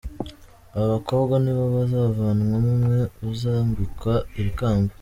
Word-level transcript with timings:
Aba 0.75 0.87
bakobwa 0.93 1.35
nibo 1.43 1.63
bazavanwamo 1.75 2.69
umwe 2.77 2.99
uzambikwa 3.31 4.13
iri 4.39 4.51
kamba. 4.59 4.89